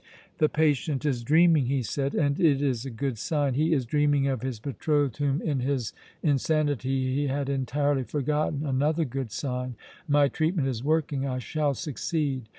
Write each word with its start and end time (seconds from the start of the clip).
"The 0.39 0.49
patient 0.49 1.05
is 1.05 1.21
dreaming," 1.23 1.67
he 1.67 1.83
said, 1.83 2.15
"and 2.15 2.39
it 2.39 2.59
is 2.59 2.87
a 2.87 2.89
good 2.89 3.19
sign 3.19 3.53
he 3.53 3.71
is 3.71 3.85
dreaming 3.85 4.25
of 4.25 4.41
his 4.41 4.59
betrothed 4.59 5.17
whom 5.17 5.43
in 5.43 5.59
his 5.59 5.93
insanity 6.23 7.13
he 7.13 7.27
had 7.27 7.49
entirely 7.49 8.01
forgotten 8.01 8.65
another 8.65 9.05
good 9.05 9.31
sign! 9.31 9.75
My 10.07 10.27
treatment 10.27 10.67
is 10.67 10.83
working! 10.83 11.27
I 11.27 11.37
shall 11.37 11.75
succeed!" 11.75 12.49